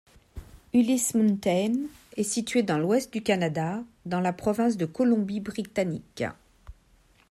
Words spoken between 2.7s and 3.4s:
l'Ouest du